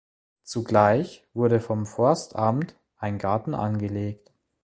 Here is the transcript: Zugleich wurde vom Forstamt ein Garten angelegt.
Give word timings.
Zugleich 0.41 1.27
wurde 1.35 1.59
vom 1.59 1.85
Forstamt 1.85 2.75
ein 2.97 3.19
Garten 3.19 3.53
angelegt. 3.53 4.31